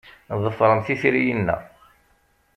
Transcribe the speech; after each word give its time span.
Ḍefremt 0.43 0.87
itri-inna. 0.93 1.57